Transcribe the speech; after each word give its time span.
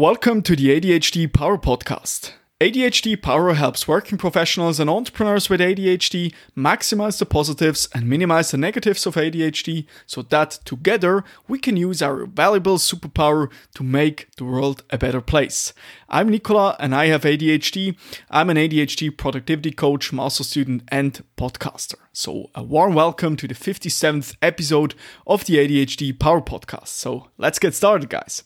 Welcome 0.00 0.40
to 0.44 0.56
the 0.56 0.80
ADHD 0.80 1.30
Power 1.30 1.58
Podcast. 1.58 2.32
ADHD 2.58 3.20
Power 3.20 3.52
helps 3.52 3.86
working 3.86 4.16
professionals 4.16 4.80
and 4.80 4.88
entrepreneurs 4.88 5.50
with 5.50 5.60
ADHD 5.60 6.32
maximize 6.56 7.18
the 7.18 7.26
positives 7.26 7.86
and 7.94 8.08
minimize 8.08 8.50
the 8.50 8.56
negatives 8.56 9.04
of 9.04 9.16
ADHD 9.16 9.84
so 10.06 10.22
that 10.22 10.52
together 10.64 11.22
we 11.48 11.58
can 11.58 11.76
use 11.76 12.00
our 12.00 12.24
valuable 12.24 12.78
superpower 12.78 13.50
to 13.74 13.82
make 13.82 14.34
the 14.38 14.44
world 14.46 14.84
a 14.88 14.96
better 14.96 15.20
place. 15.20 15.74
I'm 16.08 16.30
Nicola 16.30 16.76
and 16.80 16.94
I 16.94 17.08
have 17.08 17.24
ADHD. 17.24 17.94
I'm 18.30 18.48
an 18.48 18.56
ADHD 18.56 19.14
productivity 19.14 19.70
coach, 19.70 20.14
master 20.14 20.44
student, 20.44 20.82
and 20.88 21.22
podcaster. 21.36 21.96
So, 22.14 22.48
a 22.54 22.62
warm 22.62 22.94
welcome 22.94 23.36
to 23.36 23.46
the 23.46 23.52
57th 23.52 24.34
episode 24.40 24.94
of 25.26 25.44
the 25.44 25.56
ADHD 25.56 26.18
Power 26.18 26.40
Podcast. 26.40 26.88
So, 26.88 27.28
let's 27.36 27.58
get 27.58 27.74
started, 27.74 28.08
guys. 28.08 28.44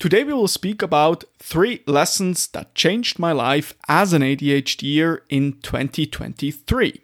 Today 0.00 0.24
we 0.24 0.32
will 0.32 0.48
speak 0.48 0.80
about 0.80 1.24
three 1.38 1.82
lessons 1.86 2.46
that 2.48 2.74
changed 2.74 3.18
my 3.18 3.32
life 3.32 3.74
as 3.86 4.14
an 4.14 4.22
ADHDer 4.22 5.18
in 5.28 5.60
2023. 5.60 7.02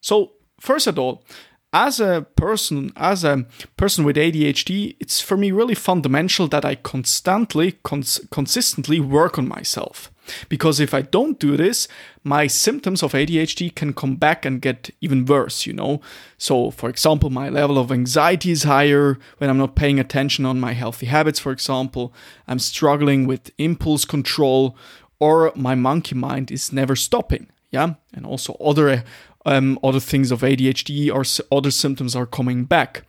So, 0.00 0.30
first 0.60 0.86
of 0.86 0.96
all, 0.96 1.24
as 1.72 1.98
a 1.98 2.28
person, 2.36 2.92
as 2.94 3.24
a 3.24 3.46
person 3.76 4.04
with 4.04 4.14
ADHD, 4.14 4.94
it's 5.00 5.20
for 5.20 5.36
me 5.36 5.50
really 5.50 5.74
fundamental 5.74 6.46
that 6.46 6.64
I 6.64 6.76
constantly, 6.76 7.72
cons- 7.82 8.20
consistently 8.30 9.00
work 9.00 9.36
on 9.36 9.48
myself. 9.48 10.12
Because 10.48 10.80
if 10.80 10.94
I 10.94 11.02
don't 11.02 11.38
do 11.38 11.56
this, 11.56 11.88
my 12.24 12.46
symptoms 12.46 13.02
of 13.02 13.12
ADHD 13.12 13.74
can 13.74 13.92
come 13.92 14.16
back 14.16 14.44
and 14.44 14.60
get 14.60 14.90
even 15.00 15.24
worse, 15.24 15.66
you 15.66 15.72
know? 15.72 16.00
So, 16.38 16.70
for 16.70 16.88
example, 16.88 17.30
my 17.30 17.48
level 17.48 17.78
of 17.78 17.90
anxiety 17.90 18.50
is 18.50 18.64
higher 18.64 19.18
when 19.38 19.50
I'm 19.50 19.58
not 19.58 19.76
paying 19.76 19.98
attention 19.98 20.44
on 20.44 20.60
my 20.60 20.72
healthy 20.72 21.06
habits, 21.06 21.38
for 21.38 21.52
example. 21.52 22.12
I'm 22.46 22.58
struggling 22.58 23.26
with 23.26 23.50
impulse 23.58 24.04
control, 24.04 24.76
or 25.18 25.52
my 25.54 25.74
monkey 25.74 26.14
mind 26.14 26.50
is 26.50 26.72
never 26.72 26.96
stopping, 26.96 27.48
yeah? 27.70 27.94
And 28.14 28.26
also 28.26 28.54
other, 28.54 29.04
um, 29.46 29.78
other 29.82 30.00
things 30.00 30.30
of 30.30 30.40
ADHD 30.40 31.10
or 31.12 31.24
other 31.56 31.70
symptoms 31.70 32.16
are 32.16 32.26
coming 32.26 32.64
back. 32.64 33.04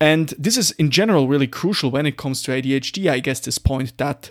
And 0.00 0.28
this 0.38 0.56
is 0.56 0.70
in 0.72 0.90
general 0.90 1.26
really 1.26 1.48
crucial 1.48 1.90
when 1.90 2.06
it 2.06 2.16
comes 2.16 2.42
to 2.42 2.52
ADHD, 2.52 3.10
I 3.10 3.18
guess, 3.18 3.40
this 3.40 3.58
point 3.58 3.96
that 3.98 4.30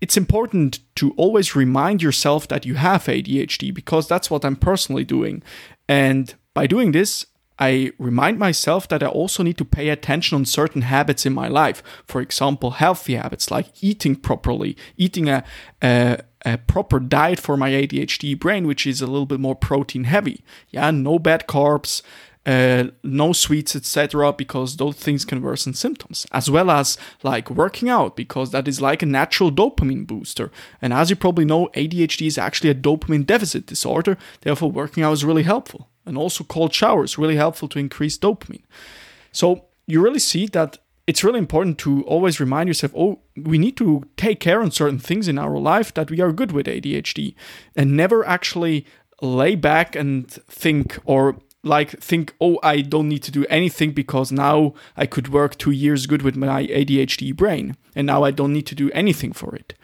it's 0.00 0.16
important 0.16 0.80
to 0.96 1.12
always 1.16 1.56
remind 1.56 2.02
yourself 2.02 2.48
that 2.48 2.66
you 2.66 2.74
have 2.74 3.04
ADHD 3.04 3.72
because 3.72 4.06
that's 4.06 4.30
what 4.30 4.44
I'm 4.44 4.56
personally 4.56 5.04
doing. 5.04 5.42
And 5.88 6.34
by 6.54 6.66
doing 6.66 6.92
this, 6.92 7.26
I 7.58 7.92
remind 7.98 8.38
myself 8.38 8.86
that 8.88 9.02
I 9.02 9.06
also 9.06 9.42
need 9.42 9.56
to 9.58 9.64
pay 9.64 9.88
attention 9.88 10.36
on 10.36 10.44
certain 10.44 10.82
habits 10.82 11.24
in 11.24 11.32
my 11.32 11.48
life. 11.48 11.82
For 12.06 12.20
example, 12.20 12.72
healthy 12.72 13.14
habits 13.14 13.50
like 13.50 13.82
eating 13.82 14.16
properly, 14.16 14.76
eating 14.96 15.28
a, 15.28 15.42
a, 15.82 16.20
a, 16.44 16.58
proper 16.58 17.00
diet 17.00 17.40
for 17.40 17.56
my 17.56 17.70
ADHD 17.70 18.38
brain, 18.38 18.66
which 18.66 18.86
is 18.86 19.00
a 19.00 19.06
little 19.06 19.26
bit 19.26 19.40
more 19.40 19.54
protein 19.54 20.04
heavy. 20.04 20.44
Yeah, 20.68 20.90
no 20.90 21.18
bad 21.18 21.46
carbs, 21.46 22.02
uh, 22.46 22.84
no 23.02 23.32
sweets, 23.32 23.74
etc., 23.74 24.32
because 24.32 24.76
those 24.76 24.94
things 24.94 25.24
can 25.24 25.42
worsen 25.42 25.74
symptoms, 25.74 26.26
as 26.30 26.48
well 26.48 26.70
as 26.70 26.96
like 27.24 27.50
working 27.50 27.88
out, 27.88 28.14
because 28.14 28.52
that 28.52 28.68
is 28.68 28.80
like 28.80 29.02
a 29.02 29.06
natural 29.06 29.50
dopamine 29.50 30.06
booster. 30.06 30.52
And 30.80 30.92
as 30.92 31.10
you 31.10 31.16
probably 31.16 31.44
know, 31.44 31.68
ADHD 31.74 32.28
is 32.28 32.38
actually 32.38 32.70
a 32.70 32.74
dopamine 32.74 33.26
deficit 33.26 33.66
disorder, 33.66 34.16
therefore, 34.42 34.70
working 34.70 35.02
out 35.02 35.12
is 35.12 35.24
really 35.24 35.42
helpful. 35.42 35.88
And 36.06 36.16
also, 36.16 36.44
cold 36.44 36.72
showers 36.72 37.18
really 37.18 37.36
helpful 37.36 37.68
to 37.68 37.80
increase 37.80 38.16
dopamine. 38.16 38.62
So, 39.32 39.64
you 39.88 40.00
really 40.00 40.20
see 40.20 40.46
that 40.46 40.78
it's 41.08 41.24
really 41.24 41.38
important 41.38 41.78
to 41.78 42.02
always 42.04 42.40
remind 42.40 42.68
yourself 42.68 42.92
oh, 42.96 43.20
we 43.36 43.58
need 43.58 43.76
to 43.76 44.04
take 44.16 44.40
care 44.40 44.60
on 44.60 44.70
certain 44.70 44.98
things 44.98 45.28
in 45.28 45.38
our 45.38 45.58
life 45.58 45.92
that 45.94 46.10
we 46.10 46.20
are 46.20 46.32
good 46.32 46.52
with 46.52 46.66
ADHD 46.66 47.34
and 47.74 47.96
never 47.96 48.26
actually 48.26 48.86
lay 49.22 49.54
back 49.54 49.96
and 49.96 50.30
think 50.30 50.98
or 51.04 51.36
like 51.66 51.90
think 52.00 52.34
oh 52.40 52.58
i 52.62 52.80
don't 52.80 53.08
need 53.08 53.22
to 53.22 53.30
do 53.30 53.44
anything 53.50 53.90
because 53.92 54.30
now 54.32 54.72
i 54.96 55.04
could 55.04 55.28
work 55.28 55.58
two 55.58 55.70
years 55.70 56.06
good 56.06 56.22
with 56.22 56.36
my 56.36 56.66
adhd 56.66 57.36
brain 57.36 57.76
and 57.94 58.06
now 58.06 58.22
i 58.22 58.30
don't 58.30 58.52
need 58.52 58.66
to 58.66 58.74
do 58.74 58.90
anything 58.92 59.32
for 59.32 59.54
it. 59.54 59.74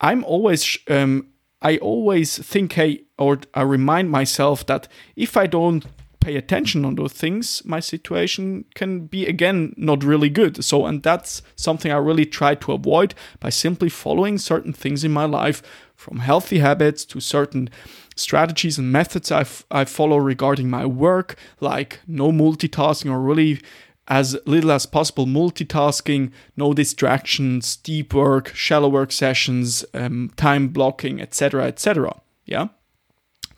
I'm 0.00 0.24
always 0.24 0.78
um, 0.88 1.28
i 1.62 1.76
always 1.78 2.38
think 2.38 2.72
hey 2.72 3.02
or 3.18 3.40
i 3.54 3.62
remind 3.62 4.10
myself 4.10 4.66
that 4.66 4.88
if 5.16 5.36
i 5.36 5.46
don't 5.46 5.84
pay 6.20 6.36
attention 6.36 6.84
on 6.84 6.96
those 6.96 7.12
things 7.12 7.62
my 7.64 7.80
situation 7.80 8.64
can 8.74 9.06
be 9.06 9.26
again 9.26 9.72
not 9.76 10.04
really 10.04 10.28
good. 10.28 10.64
So 10.64 10.86
and 10.86 11.02
that's 11.02 11.42
something 11.56 11.92
i 11.92 11.96
really 11.96 12.26
try 12.26 12.54
to 12.56 12.72
avoid 12.72 13.14
by 13.40 13.50
simply 13.50 13.88
following 13.88 14.38
certain 14.38 14.72
things 14.72 15.04
in 15.04 15.12
my 15.12 15.24
life 15.24 15.62
from 15.98 16.20
healthy 16.20 16.60
habits 16.60 17.04
to 17.04 17.18
certain 17.18 17.68
strategies 18.14 18.78
and 18.78 18.92
methods 18.92 19.32
I, 19.32 19.40
f- 19.40 19.64
I 19.68 19.84
follow 19.84 20.16
regarding 20.16 20.70
my 20.70 20.86
work, 20.86 21.36
like 21.60 21.98
no 22.06 22.30
multitasking 22.30 23.10
or 23.10 23.18
really 23.18 23.60
as 24.06 24.38
little 24.46 24.70
as 24.70 24.86
possible 24.86 25.26
multitasking, 25.26 26.30
no 26.56 26.72
distractions, 26.72 27.74
deep 27.76 28.14
work, 28.14 28.54
shallow 28.54 28.88
work 28.88 29.10
sessions, 29.10 29.84
um, 29.92 30.30
time 30.36 30.68
blocking, 30.68 31.20
etc., 31.20 31.66
etc. 31.66 32.20
Yeah. 32.46 32.68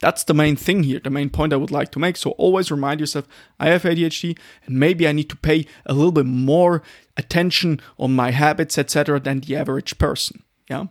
That's 0.00 0.24
the 0.24 0.32
main 0.32 0.56
thing 0.56 0.84
here, 0.84 0.98
the 0.98 1.10
main 1.10 1.28
point 1.28 1.52
I 1.52 1.56
would 1.56 1.70
like 1.70 1.92
to 1.92 1.98
make. 1.98 2.16
So 2.16 2.30
always 2.30 2.70
remind 2.70 3.00
yourself 3.00 3.28
I 3.60 3.68
have 3.68 3.82
ADHD 3.82 4.36
and 4.64 4.80
maybe 4.80 5.06
I 5.06 5.12
need 5.12 5.28
to 5.28 5.36
pay 5.36 5.66
a 5.84 5.92
little 5.92 6.10
bit 6.10 6.24
more 6.24 6.82
attention 7.18 7.82
on 7.98 8.16
my 8.16 8.30
habits, 8.30 8.78
etc., 8.78 9.20
than 9.20 9.40
the 9.40 9.56
average 9.56 9.98
person. 9.98 10.42
Yeah. 10.70 10.86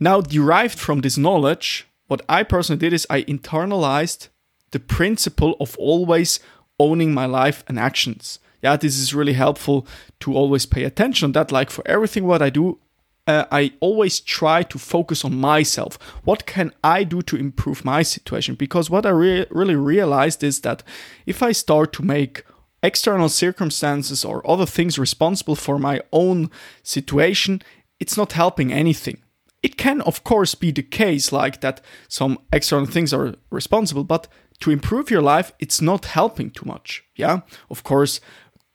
Now, 0.00 0.20
derived 0.20 0.78
from 0.78 1.00
this 1.00 1.16
knowledge, 1.16 1.86
what 2.08 2.22
I 2.28 2.42
personally 2.42 2.80
did 2.80 2.92
is 2.92 3.06
I 3.08 3.22
internalized 3.22 4.28
the 4.72 4.80
principle 4.80 5.56
of 5.60 5.76
always 5.78 6.40
owning 6.78 7.14
my 7.14 7.26
life 7.26 7.62
and 7.68 7.78
actions. 7.78 8.38
Yeah, 8.62 8.76
this 8.76 8.98
is 8.98 9.14
really 9.14 9.32
helpful 9.32 9.86
to 10.20 10.34
always 10.34 10.66
pay 10.66 10.84
attention 10.84 11.32
that. 11.32 11.52
Like 11.52 11.70
for 11.70 11.86
everything 11.86 12.24
what 12.24 12.42
I 12.42 12.50
do, 12.50 12.78
uh, 13.26 13.44
I 13.50 13.72
always 13.80 14.20
try 14.20 14.62
to 14.64 14.78
focus 14.78 15.24
on 15.24 15.36
myself. 15.36 15.96
What 16.24 16.46
can 16.46 16.72
I 16.82 17.04
do 17.04 17.22
to 17.22 17.36
improve 17.36 17.84
my 17.84 18.02
situation? 18.02 18.54
Because 18.54 18.90
what 18.90 19.06
I 19.06 19.10
re- 19.10 19.46
really 19.50 19.76
realized 19.76 20.42
is 20.42 20.60
that 20.60 20.82
if 21.26 21.42
I 21.42 21.52
start 21.52 21.92
to 21.94 22.02
make 22.02 22.44
external 22.82 23.28
circumstances 23.28 24.24
or 24.24 24.48
other 24.48 24.66
things 24.66 24.98
responsible 24.98 25.54
for 25.54 25.78
my 25.78 26.00
own 26.12 26.50
situation, 26.82 27.62
it's 28.00 28.16
not 28.16 28.32
helping 28.32 28.72
anything. 28.72 29.22
It 29.62 29.76
can, 29.76 30.00
of 30.02 30.24
course, 30.24 30.54
be 30.54 30.72
the 30.72 30.82
case 30.82 31.32
like 31.32 31.60
that 31.60 31.80
some 32.08 32.38
external 32.52 32.86
things 32.86 33.12
are 33.12 33.34
responsible, 33.50 34.04
but 34.04 34.26
to 34.60 34.70
improve 34.70 35.10
your 35.10 35.22
life, 35.22 35.52
it's 35.58 35.80
not 35.80 36.06
helping 36.06 36.50
too 36.50 36.66
much. 36.66 37.04
Yeah, 37.16 37.40
of 37.70 37.82
course, 37.82 38.20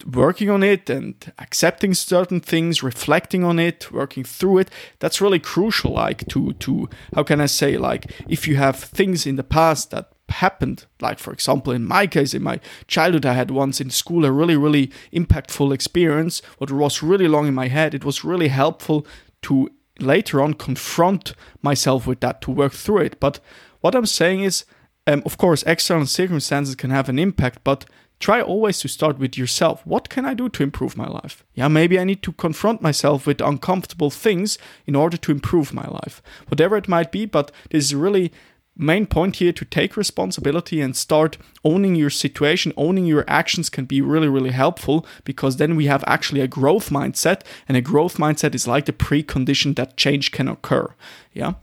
working 0.05 0.49
on 0.49 0.63
it 0.63 0.89
and 0.89 1.15
accepting 1.39 1.93
certain 1.93 2.39
things, 2.39 2.83
reflecting 2.83 3.43
on 3.43 3.59
it, 3.59 3.91
working 3.91 4.23
through 4.23 4.59
it, 4.59 4.71
that's 4.99 5.21
really 5.21 5.39
crucial. 5.39 5.93
Like 5.93 6.27
to 6.29 6.53
to 6.53 6.89
how 7.15 7.23
can 7.23 7.41
I 7.41 7.47
say 7.47 7.77
like 7.77 8.11
if 8.27 8.47
you 8.47 8.55
have 8.57 8.77
things 8.77 9.25
in 9.25 9.35
the 9.35 9.43
past 9.43 9.91
that 9.91 10.11
happened 10.29 10.85
like 10.99 11.19
for 11.19 11.31
example 11.31 11.71
in 11.71 11.85
my 11.85 12.05
case 12.05 12.33
in 12.33 12.43
my 12.43 12.59
childhood 12.85 13.25
i 13.25 13.31
had 13.31 13.49
once 13.49 13.79
in 13.79 13.89
school 13.89 14.25
a 14.25 14.31
really 14.31 14.57
really 14.57 14.91
impactful 15.13 15.73
experience 15.73 16.41
what 16.57 16.69
was 16.69 17.01
really 17.01 17.29
long 17.29 17.47
in 17.47 17.53
my 17.53 17.69
head 17.69 17.93
it 17.95 18.03
was 18.03 18.25
really 18.25 18.49
helpful 18.49 19.07
to 19.41 19.69
later 19.99 20.41
on 20.41 20.53
confront 20.53 21.33
myself 21.61 22.07
with 22.07 22.19
that 22.21 22.41
to 22.41 22.51
work 22.51 22.73
through 22.73 22.99
it. 22.99 23.19
But 23.19 23.39
what 23.81 23.95
I'm 23.95 24.05
saying 24.05 24.43
is, 24.43 24.65
um, 25.05 25.23
of 25.25 25.37
course, 25.37 25.63
external 25.63 26.05
circumstances 26.05 26.75
can 26.75 26.89
have 26.89 27.09
an 27.09 27.19
impact, 27.19 27.63
but 27.63 27.85
try 28.19 28.41
always 28.41 28.79
to 28.79 28.87
start 28.87 29.19
with 29.19 29.37
yourself. 29.37 29.85
What 29.85 30.09
can 30.09 30.25
I 30.25 30.33
do 30.33 30.49
to 30.49 30.63
improve 30.63 30.97
my 30.97 31.07
life? 31.07 31.45
Yeah, 31.53 31.67
maybe 31.67 31.99
I 31.99 32.03
need 32.03 32.23
to 32.23 32.31
confront 32.33 32.81
myself 32.81 33.27
with 33.27 33.41
uncomfortable 33.41 34.09
things 34.09 34.57
in 34.85 34.95
order 34.95 35.17
to 35.17 35.31
improve 35.31 35.73
my 35.73 35.88
life. 35.88 36.21
Whatever 36.47 36.77
it 36.77 36.88
might 36.88 37.11
be, 37.11 37.25
but 37.25 37.51
this 37.69 37.85
is 37.85 37.95
really 37.95 38.31
main 38.77 39.06
point 39.06 39.38
here 39.38 39.51
to 39.51 39.65
take 39.65 39.97
responsibility 39.97 40.79
and 40.81 40.95
start 40.95 41.38
owning 41.63 41.95
your 41.95 42.09
situation, 42.09 42.74
owning 42.77 43.06
your 43.06 43.25
actions 43.27 43.69
can 43.69 43.85
be 43.85 44.01
really, 44.01 44.27
really 44.27 44.51
helpful 44.51 45.06
because 45.24 45.57
then 45.57 45.75
we 45.75 45.88
have 45.88 46.03
actually 46.07 46.41
a 46.41 46.47
growth 46.47 46.89
mindset, 46.89 47.41
and 47.68 47.75
a 47.75 47.81
growth 47.81 48.18
mindset 48.18 48.53
is 48.53 48.68
like 48.68 48.85
the 48.85 48.94
precondition 48.94 49.75
that 49.75 49.97
change 49.97 50.31
can 50.31 50.47
occur. 50.47 50.94
Yeah. 51.33 51.53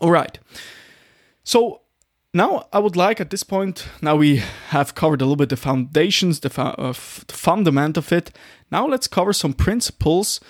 All 0.00 0.10
right. 0.10 0.38
So 1.42 1.80
now 2.32 2.68
I 2.72 2.78
would 2.78 2.96
like 2.96 3.20
at 3.20 3.30
this 3.30 3.42
point, 3.42 3.88
now 4.00 4.16
we 4.16 4.42
have 4.68 4.94
covered 4.94 5.20
a 5.20 5.24
little 5.24 5.36
bit 5.36 5.48
the 5.48 5.56
foundations, 5.56 6.40
the, 6.40 6.50
fu- 6.50 6.62
uh, 6.62 6.92
the 6.92 7.34
fundament 7.34 7.96
of 7.96 8.12
it. 8.12 8.30
Now 8.70 8.86
let's 8.86 9.08
cover 9.08 9.32
some 9.32 9.52
principles 9.52 10.40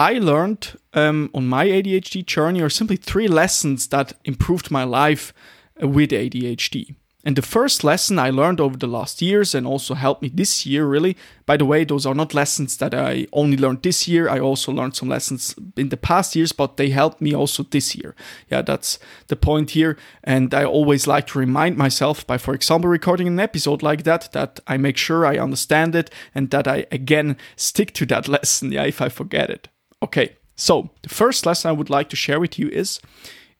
I 0.00 0.14
learned 0.14 0.78
um, 0.94 1.28
on 1.34 1.46
my 1.46 1.66
ADHD 1.66 2.24
journey 2.24 2.62
are 2.62 2.70
simply 2.70 2.96
three 2.96 3.28
lessons 3.28 3.88
that 3.88 4.14
improved 4.24 4.70
my 4.70 4.82
life 4.82 5.34
uh, 5.82 5.88
with 5.88 6.08
ADHD. 6.10 6.94
And 7.22 7.36
the 7.36 7.42
first 7.42 7.84
lesson 7.84 8.18
I 8.18 8.30
learned 8.30 8.60
over 8.62 8.78
the 8.78 8.86
last 8.86 9.20
years 9.20 9.54
and 9.54 9.66
also 9.66 9.92
helped 9.92 10.22
me 10.22 10.30
this 10.30 10.64
year, 10.64 10.86
really. 10.86 11.18
By 11.44 11.58
the 11.58 11.66
way, 11.66 11.84
those 11.84 12.06
are 12.06 12.14
not 12.14 12.32
lessons 12.32 12.78
that 12.78 12.94
I 12.94 13.26
only 13.34 13.58
learned 13.58 13.82
this 13.82 14.08
year. 14.08 14.26
I 14.26 14.38
also 14.40 14.72
learned 14.72 14.96
some 14.96 15.10
lessons 15.10 15.54
in 15.76 15.90
the 15.90 15.98
past 15.98 16.34
years, 16.34 16.52
but 16.52 16.78
they 16.78 16.88
helped 16.88 17.20
me 17.20 17.34
also 17.34 17.62
this 17.62 17.94
year. 17.94 18.14
Yeah, 18.50 18.62
that's 18.62 18.98
the 19.26 19.36
point 19.36 19.72
here. 19.72 19.98
And 20.24 20.54
I 20.54 20.64
always 20.64 21.06
like 21.06 21.26
to 21.26 21.38
remind 21.38 21.76
myself 21.76 22.26
by, 22.26 22.38
for 22.38 22.54
example, 22.54 22.88
recording 22.88 23.28
an 23.28 23.38
episode 23.38 23.82
like 23.82 24.04
that, 24.04 24.32
that 24.32 24.60
I 24.66 24.78
make 24.78 24.96
sure 24.96 25.26
I 25.26 25.36
understand 25.36 25.94
it 25.94 26.10
and 26.34 26.48
that 26.52 26.66
I 26.66 26.86
again 26.90 27.36
stick 27.54 27.92
to 27.94 28.06
that 28.06 28.28
lesson. 28.36 28.72
Yeah, 28.72 28.84
if 28.84 29.02
I 29.02 29.10
forget 29.10 29.50
it. 29.50 29.68
Okay, 30.02 30.36
so 30.56 30.90
the 31.02 31.08
first 31.08 31.46
lesson 31.46 31.68
I 31.68 31.72
would 31.72 31.90
like 31.90 32.08
to 32.10 32.16
share 32.16 32.40
with 32.40 32.58
you 32.58 32.68
is 32.68 33.00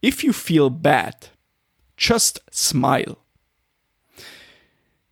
if 0.02 0.24
you 0.24 0.32
feel 0.32 0.70
bad, 0.70 1.28
just 1.96 2.40
smile. 2.50 3.18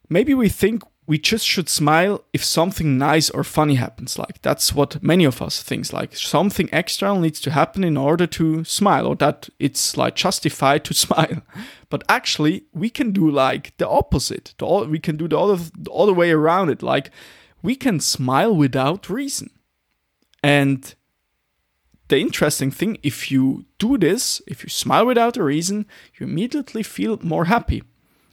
Maybe 0.09 0.33
we 0.33 0.49
think 0.49 0.83
we 1.09 1.19
just 1.19 1.47
should 1.47 1.71
smile 1.71 2.25
if 2.35 2.45
something 2.45 2.99
nice 2.99 3.31
or 3.31 3.43
funny 3.43 3.77
happens 3.77 4.19
like 4.19 4.43
that's 4.43 4.75
what 4.75 5.03
many 5.03 5.25
of 5.25 5.41
us 5.41 5.63
think 5.63 5.91
like 5.91 6.15
something 6.15 6.69
external 6.71 7.19
needs 7.19 7.41
to 7.41 7.51
happen 7.51 7.83
in 7.83 7.97
order 7.97 8.27
to 8.27 8.63
smile 8.65 9.07
or 9.07 9.17
that 9.17 9.49
it's 9.59 9.97
like 9.97 10.15
justified 10.15 10.85
to 10.85 10.93
smile. 11.07 11.43
But 11.89 12.05
actually 12.09 12.65
we 12.75 12.91
can 12.91 13.13
do 13.13 13.31
like 13.31 13.75
the 13.79 13.89
opposite. 13.89 14.55
The, 14.59 14.67
we 14.89 14.99
can 14.99 15.17
do 15.17 15.27
the 15.27 15.39
other 15.39 15.65
the 15.79 15.91
other 15.91 16.13
way 16.13 16.31
around 16.31 16.69
it 16.69 16.83
like 16.83 17.11
we 17.63 17.75
can 17.75 18.01
smile 18.01 18.55
without 18.55 19.09
reason. 19.09 19.51
And 20.43 20.95
the 22.09 22.19
interesting 22.19 22.71
thing 22.71 22.99
if 23.03 23.31
you 23.31 23.65
do 23.79 23.99
this 23.99 24.43
if 24.47 24.63
you 24.63 24.69
smile 24.69 25.07
without 25.07 25.37
a 25.37 25.43
reason 25.45 25.87
you 26.19 26.27
immediately 26.27 26.83
feel 26.83 27.19
more 27.23 27.47
happy. 27.47 27.83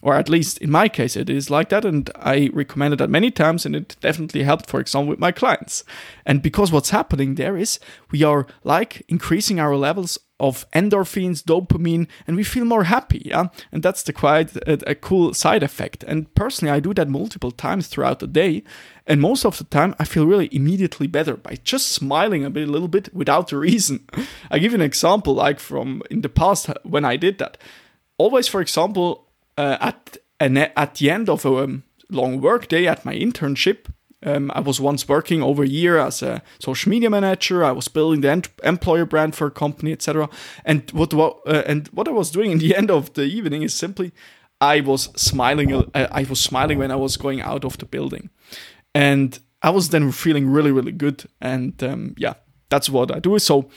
Or 0.01 0.13
at 0.13 0.29
least 0.29 0.59
in 0.59 0.69
my 0.69 0.87
case 0.87 1.15
it 1.15 1.29
is 1.29 1.49
like 1.49 1.69
that 1.69 1.85
and 1.85 2.09
i 2.15 2.49
recommended 2.53 2.99
that 2.99 3.09
many 3.09 3.31
times 3.31 3.65
and 3.65 3.75
it 3.75 3.95
definitely 4.01 4.43
helped 4.43 4.69
for 4.69 4.79
example 4.79 5.09
with 5.09 5.19
my 5.19 5.31
clients. 5.31 5.83
And 6.25 6.41
because 6.41 6.71
what's 6.71 6.91
happening 6.91 7.35
there 7.35 7.57
is 7.57 7.79
we 8.11 8.23
are 8.23 8.45
like 8.63 9.03
increasing 9.07 9.59
our 9.59 9.75
levels 9.75 10.19
of 10.39 10.69
endorphins 10.71 11.41
dopamine 11.41 12.07
and 12.27 12.35
we 12.35 12.43
feel 12.43 12.65
more 12.65 12.83
happy 12.83 13.21
yeah? 13.25 13.47
And 13.71 13.81
that's 13.81 14.03
the 14.03 14.13
quite 14.13 14.55
a, 14.57 14.91
a 14.91 14.95
cool 14.95 15.33
side 15.33 15.63
effect. 15.63 16.03
And 16.03 16.33
personally 16.35 16.71
i 16.71 16.79
do 16.79 16.93
that 16.93 17.09
multiple 17.09 17.51
times 17.51 17.87
throughout 17.87 18.19
the 18.19 18.27
day. 18.27 18.63
And 19.07 19.21
most 19.21 19.45
of 19.45 19.57
the 19.57 19.63
time 19.63 19.95
i 19.99 20.05
feel 20.05 20.25
really 20.25 20.49
immediately 20.51 21.07
better 21.07 21.37
by 21.37 21.57
just 21.63 21.91
smiling 21.91 22.43
a 22.43 22.49
bit 22.49 22.67
a 22.67 22.71
little 22.71 22.87
bit 22.87 23.13
without 23.13 23.51
a 23.51 23.57
reason. 23.69 24.07
I 24.51 24.59
give 24.59 24.71
you 24.71 24.77
an 24.77 24.81
example 24.81 25.33
like 25.33 25.59
from 25.59 26.01
in 26.09 26.21
the 26.21 26.29
past 26.29 26.69
when 26.83 27.05
i 27.05 27.15
did 27.15 27.37
that. 27.39 27.57
Always 28.17 28.47
for 28.47 28.61
example 28.61 29.27
uh, 29.57 29.77
at 29.79 30.17
an, 30.39 30.57
at 30.57 30.95
the 30.95 31.09
end 31.09 31.29
of 31.29 31.45
a 31.45 31.63
um, 31.63 31.83
long 32.09 32.41
work 32.41 32.67
day 32.67 32.87
at 32.87 33.05
my 33.05 33.15
internship, 33.15 33.87
um, 34.23 34.51
I 34.53 34.59
was 34.59 34.79
once 34.79 35.07
working 35.07 35.43
over 35.43 35.63
a 35.63 35.67
year 35.67 35.97
as 35.97 36.21
a 36.21 36.41
social 36.59 36.89
media 36.89 37.09
manager. 37.09 37.63
I 37.63 37.71
was 37.71 37.87
building 37.87 38.21
the 38.21 38.31
ent- 38.31 38.49
employer 38.63 39.05
brand 39.05 39.35
for 39.35 39.47
a 39.47 39.51
company, 39.51 39.91
etc. 39.91 40.29
And 40.63 40.89
what, 40.91 41.13
what 41.13 41.39
uh, 41.45 41.63
and 41.67 41.87
what 41.89 42.07
I 42.07 42.11
was 42.11 42.31
doing 42.31 42.51
in 42.51 42.59
the 42.59 42.75
end 42.77 42.89
of 42.89 43.13
the 43.13 43.23
evening 43.23 43.61
is 43.63 43.73
simply 43.73 44.11
I 44.61 44.81
was 44.81 45.09
smiling. 45.15 45.73
Uh, 45.73 46.07
I 46.11 46.23
was 46.23 46.39
smiling 46.39 46.79
when 46.79 46.91
I 46.91 46.95
was 46.95 47.17
going 47.17 47.41
out 47.41 47.65
of 47.65 47.77
the 47.77 47.85
building, 47.85 48.29
and 48.93 49.37
I 49.61 49.69
was 49.69 49.89
then 49.89 50.11
feeling 50.11 50.49
really, 50.49 50.71
really 50.71 50.91
good. 50.91 51.25
And 51.41 51.81
um, 51.83 52.15
yeah, 52.17 52.35
that's 52.69 52.89
what 52.89 53.13
I 53.13 53.19
do. 53.19 53.37
So, 53.39 53.69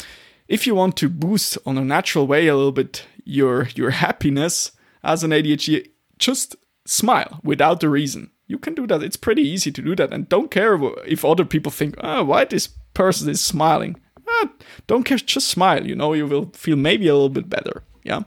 if 0.47 0.67
you 0.67 0.75
want 0.75 0.97
to 0.99 1.09
boost 1.09 1.59
on 1.67 1.77
a 1.77 1.85
natural 1.85 2.27
way 2.27 2.47
a 2.47 2.57
little 2.57 2.73
bit 2.73 3.07
your 3.25 3.69
your 3.75 3.91
happiness, 3.91 4.73
as 5.03 5.25
an 5.25 5.31
ADHD, 5.31 5.89
just 6.19 6.57
smile 6.87 7.41
without 7.43 7.81
the 7.81 7.89
reason. 7.89 8.31
You 8.49 8.59
can 8.59 8.75
do 8.75 8.87
that. 8.87 9.03
It's 9.03 9.17
pretty 9.17 9.43
easy 9.43 9.71
to 9.71 9.83
do 9.83 9.95
that. 9.95 10.13
And 10.13 10.29
don't 10.29 10.51
care 10.51 10.77
if 11.07 11.25
other 11.25 11.45
people 11.45 11.71
think, 11.71 11.95
oh, 11.99 12.25
why 12.25 12.45
this 12.45 12.69
person 12.95 13.29
is 13.29 13.41
smiling. 13.41 14.01
Ah, 14.27 14.51
don't 14.87 15.05
care. 15.05 15.19
Just 15.19 15.49
smile. 15.49 15.87
You 15.87 15.95
know, 15.95 16.15
you 16.15 16.27
will 16.27 16.51
feel 16.55 16.77
maybe 16.77 17.09
a 17.09 17.15
little 17.15 17.29
bit 17.29 17.49
better. 17.49 17.85
Yeah. 18.05 18.23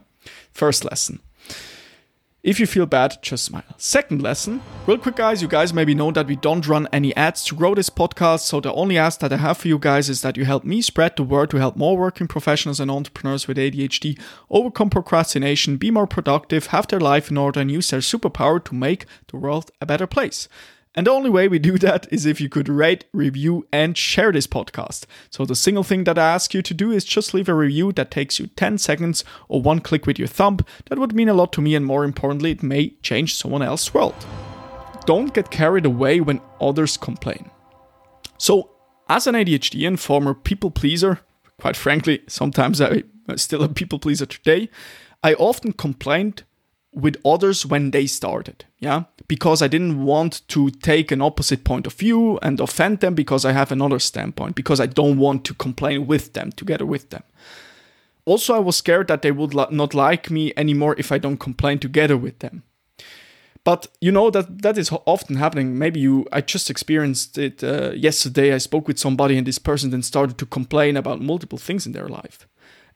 First 0.52 0.84
lesson. 0.84 1.20
If 2.42 2.58
you 2.58 2.66
feel 2.66 2.86
bad, 2.86 3.18
just 3.22 3.44
smile. 3.44 3.62
Second 3.76 4.20
lesson, 4.20 4.62
real 4.88 4.98
quick, 4.98 5.14
guys, 5.14 5.42
you 5.42 5.46
guys 5.46 5.72
maybe 5.72 5.94
know 5.94 6.10
that 6.10 6.26
we 6.26 6.34
don't 6.34 6.66
run 6.66 6.88
any 6.92 7.14
ads 7.14 7.44
to 7.44 7.54
grow 7.54 7.72
this 7.72 7.88
podcast. 7.88 8.40
So 8.40 8.58
the 8.58 8.72
only 8.72 8.98
ask 8.98 9.20
that 9.20 9.32
I 9.32 9.36
have 9.36 9.58
for 9.58 9.68
you 9.68 9.78
guys 9.78 10.08
is 10.08 10.22
that 10.22 10.36
you 10.36 10.44
help 10.44 10.64
me 10.64 10.82
spread 10.82 11.14
the 11.16 11.22
word 11.22 11.50
to 11.50 11.58
help 11.58 11.76
more 11.76 11.96
working 11.96 12.26
professionals 12.26 12.80
and 12.80 12.90
entrepreneurs 12.90 13.46
with 13.46 13.58
ADHD 13.58 14.18
overcome 14.50 14.90
procrastination, 14.90 15.76
be 15.76 15.92
more 15.92 16.08
productive, 16.08 16.66
have 16.66 16.88
their 16.88 16.98
life 16.98 17.30
in 17.30 17.38
order, 17.38 17.60
and 17.60 17.70
use 17.70 17.90
their 17.90 18.00
superpower 18.00 18.62
to 18.64 18.74
make 18.74 19.06
the 19.28 19.36
world 19.36 19.70
a 19.80 19.86
better 19.86 20.08
place. 20.08 20.48
And 20.94 21.06
the 21.06 21.10
only 21.10 21.30
way 21.30 21.48
we 21.48 21.58
do 21.58 21.78
that 21.78 22.06
is 22.12 22.26
if 22.26 22.38
you 22.38 22.50
could 22.50 22.68
rate, 22.68 23.06
review, 23.12 23.66
and 23.72 23.96
share 23.96 24.30
this 24.30 24.46
podcast. 24.46 25.04
So 25.30 25.46
the 25.46 25.56
single 25.56 25.84
thing 25.84 26.04
that 26.04 26.18
I 26.18 26.34
ask 26.34 26.52
you 26.52 26.60
to 26.60 26.74
do 26.74 26.90
is 26.90 27.04
just 27.04 27.32
leave 27.32 27.48
a 27.48 27.54
review 27.54 27.92
that 27.92 28.10
takes 28.10 28.38
you 28.38 28.48
10 28.48 28.76
seconds 28.76 29.24
or 29.48 29.62
one 29.62 29.80
click 29.80 30.06
with 30.06 30.18
your 30.18 30.28
thumb. 30.28 30.58
That 30.90 30.98
would 30.98 31.14
mean 31.14 31.30
a 31.30 31.34
lot 31.34 31.52
to 31.54 31.62
me, 31.62 31.74
and 31.74 31.86
more 31.86 32.04
importantly, 32.04 32.50
it 32.50 32.62
may 32.62 32.90
change 33.02 33.36
someone 33.36 33.62
else's 33.62 33.94
world. 33.94 34.14
Don't 35.06 35.32
get 35.32 35.50
carried 35.50 35.86
away 35.86 36.20
when 36.20 36.42
others 36.60 36.98
complain. 36.98 37.50
So, 38.36 38.70
as 39.08 39.26
an 39.26 39.34
ADHD 39.34 39.86
and 39.86 39.98
former 39.98 40.34
people 40.34 40.70
pleaser, 40.70 41.20
quite 41.58 41.76
frankly, 41.76 42.20
sometimes 42.28 42.80
I'm 42.80 43.04
still 43.36 43.62
a 43.62 43.68
people 43.68 43.98
pleaser 43.98 44.26
today, 44.26 44.68
I 45.22 45.34
often 45.34 45.72
complained 45.72 46.42
with 46.92 47.16
others 47.24 47.64
when 47.64 47.90
they 47.90 48.06
started. 48.06 48.64
Yeah. 48.78 49.04
Because 49.26 49.62
I 49.62 49.68
didn't 49.68 50.04
want 50.04 50.46
to 50.48 50.70
take 50.70 51.10
an 51.10 51.22
opposite 51.22 51.64
point 51.64 51.86
of 51.86 51.94
view 51.94 52.38
and 52.42 52.60
offend 52.60 53.00
them 53.00 53.14
because 53.14 53.44
I 53.44 53.52
have 53.52 53.72
another 53.72 53.98
standpoint, 53.98 54.54
because 54.54 54.80
I 54.80 54.86
don't 54.86 55.18
want 55.18 55.44
to 55.46 55.54
complain 55.54 56.06
with 56.06 56.34
them, 56.34 56.52
together 56.52 56.84
with 56.84 57.10
them. 57.10 57.22
Also, 58.24 58.54
I 58.54 58.58
was 58.60 58.76
scared 58.76 59.08
that 59.08 59.22
they 59.22 59.32
would 59.32 59.54
not 59.54 59.94
like 59.94 60.30
me 60.30 60.52
anymore 60.56 60.94
if 60.98 61.10
I 61.10 61.18
don't 61.18 61.38
complain 61.38 61.78
together 61.78 62.16
with 62.16 62.38
them. 62.38 62.62
But 63.64 63.86
you 64.00 64.10
know 64.10 64.30
that 64.30 64.62
that 64.62 64.76
is 64.76 64.90
often 65.06 65.36
happening. 65.36 65.78
Maybe 65.78 66.00
you, 66.00 66.26
I 66.32 66.40
just 66.40 66.68
experienced 66.68 67.38
it 67.38 67.62
uh, 67.62 67.92
yesterday. 67.92 68.52
I 68.52 68.58
spoke 68.58 68.88
with 68.88 68.98
somebody, 68.98 69.38
and 69.38 69.46
this 69.46 69.58
person 69.58 69.90
then 69.90 70.02
started 70.02 70.36
to 70.38 70.46
complain 70.46 70.96
about 70.96 71.20
multiple 71.20 71.58
things 71.58 71.86
in 71.86 71.92
their 71.92 72.08
life. 72.08 72.48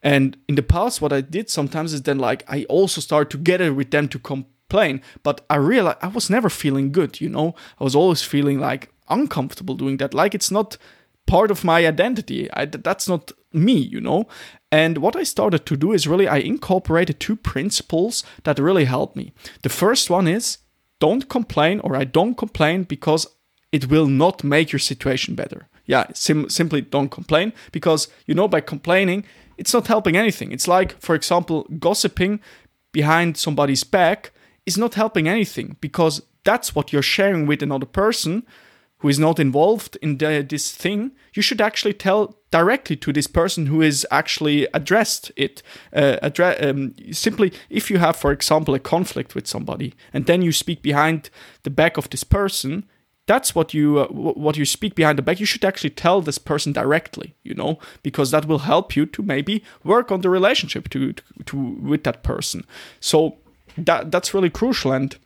And 0.07 0.37
in 0.49 0.55
the 0.55 0.63
past, 0.63 1.03
what 1.03 1.13
I 1.13 1.21
did 1.21 1.51
sometimes 1.51 1.93
is 1.93 2.03
then 2.03 2.21
like 2.21 2.45
I 2.49 2.63
also 2.69 3.01
started 3.01 3.29
together 3.29 3.75
with 3.75 3.91
them 3.91 4.07
to 4.11 4.21
complain, 4.21 5.03
but 5.25 5.45
I 5.51 5.57
realized 5.57 5.99
I 6.01 6.07
was 6.07 6.31
never 6.31 6.49
feeling 6.49 6.93
good, 6.93 7.21
you 7.21 7.29
know? 7.29 7.57
I 7.81 7.83
was 7.83 7.97
always 7.97 8.23
feeling 8.23 8.61
like 8.61 8.93
uncomfortable 9.09 9.75
doing 9.75 9.97
that, 9.97 10.15
like 10.15 10.33
it's 10.33 10.53
not 10.53 10.77
part 11.27 11.51
of 11.51 11.65
my 11.65 11.85
identity. 11.85 12.49
I, 12.53 12.67
that's 12.67 13.09
not 13.09 13.33
me, 13.53 13.73
you 13.73 14.01
know? 14.01 14.29
And 14.71 14.99
what 14.99 15.17
I 15.17 15.25
started 15.25 15.67
to 15.67 15.77
do 15.77 15.93
is 15.93 16.07
really 16.07 16.29
I 16.29 16.37
incorporated 16.37 17.19
two 17.19 17.35
principles 17.35 18.23
that 18.45 18.61
really 18.61 18.85
helped 18.85 19.17
me. 19.17 19.33
The 19.63 19.71
first 19.71 20.09
one 20.09 20.29
is 20.29 20.59
don't 21.01 21.29
complain, 21.29 21.81
or 21.81 21.97
I 21.97 22.05
don't 22.05 22.37
complain 22.37 22.85
because 22.85 23.27
it 23.73 23.91
will 23.91 24.07
not 24.07 24.45
make 24.45 24.71
your 24.71 24.79
situation 24.79 25.35
better. 25.35 25.67
Yeah, 25.87 26.07
sim- 26.13 26.49
simply 26.49 26.81
don't 26.81 27.11
complain 27.11 27.53
because, 27.73 28.09
you 28.27 28.35
know, 28.35 28.49
by 28.49 28.61
complaining, 28.61 29.25
it's 29.57 29.73
not 29.73 29.87
helping 29.87 30.17
anything. 30.17 30.53
It's 30.53 30.69
like, 30.69 31.01
for 31.01 31.15
example, 31.15 31.67
gossiping 31.79 32.41
behind 32.93 33.37
somebody's 33.37 33.85
back 33.85 34.33
is 34.65 34.77
not 34.77 34.95
helping 34.95 35.29
anything 35.29 35.77
because 35.81 36.23
that's 36.45 36.75
what 36.75 36.93
you're 36.93 37.03
sharing 37.03 37.47
with 37.47 37.63
another 37.63 37.87
person 37.87 38.45
who 38.99 39.09
is 39.09 39.19
not 39.19 39.39
involved 39.39 39.97
in 40.01 40.19
the, 40.19 40.45
this 40.49 40.73
thing. 40.73 41.11
You 41.35 41.43
should 41.43 41.61
actually 41.61 41.93
tell 41.93 42.37
directly 42.51 42.97
to 42.97 43.13
this 43.13 43.27
person 43.27 43.67
who 43.67 43.83
is 43.83 44.07
actually 44.11 44.67
addressed 44.73 45.31
it. 45.37 45.63
Uh, 45.93 46.31
um, 46.61 46.95
simply, 47.13 47.53
if 47.69 47.91
you 47.91 47.99
have, 47.99 48.17
for 48.17 48.33
example, 48.33 48.75
a 48.75 48.79
conflict 48.79 49.35
with 49.35 49.47
somebody 49.47 49.93
and 50.15 50.27
then 50.27 50.41
you 50.43 50.53
speak 50.53 50.81
behind 50.81 51.29
the 51.63 51.71
back 51.71 51.99
of 51.99 52.09
this 52.11 52.25
person, 52.25 52.89
that's 53.27 53.55
what 53.55 53.75
you 53.75 53.99
uh, 53.99 54.07
what 54.09 54.57
you 54.57 54.65
speak 54.65 54.95
behind 54.95 55.19
the 55.19 55.23
back. 55.23 55.41
You 55.41 55.47
should 55.47 55.65
actually 55.65 55.91
tell 55.91 56.21
this 56.21 56.39
person 56.39 56.73
directly 56.73 57.35
you 57.43 57.55
know 57.55 57.79
because 58.03 58.31
that 58.31 58.47
will 58.47 58.61
help 58.61 58.97
you 58.97 59.07
to 59.07 59.23
maybe 59.23 59.63
work 59.85 60.11
on 60.11 60.21
the 60.21 60.31
relationship 60.31 60.89
to, 60.91 61.13
to, 61.13 61.23
to 61.47 61.57
with 61.57 62.05
that 62.05 62.23
person. 62.23 62.65
So 63.01 63.37
that 63.77 64.11
that's 64.11 64.35
really 64.35 64.51
crucial. 64.51 64.93
And 64.93 65.17